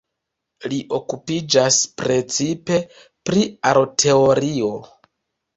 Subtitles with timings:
[0.71, 2.79] Li okupiĝas precipe
[3.31, 4.73] pri aroteorio.